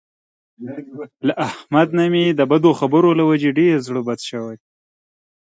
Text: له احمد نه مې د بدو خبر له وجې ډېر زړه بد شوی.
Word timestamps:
له 1.27 1.33
احمد 1.49 1.87
نه 1.97 2.05
مې 2.11 2.25
د 2.39 2.41
بدو 2.51 2.71
خبر 2.79 3.03
له 3.19 3.23
وجې 3.29 3.51
ډېر 3.59 3.75
زړه 3.87 4.01
بد 4.07 4.19
شوی. 4.29 4.57